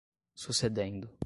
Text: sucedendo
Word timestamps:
sucedendo 0.33 1.13